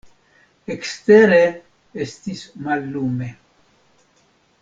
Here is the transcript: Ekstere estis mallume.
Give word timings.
Ekstere 0.75 1.41
estis 2.07 2.41
mallume. 2.67 3.31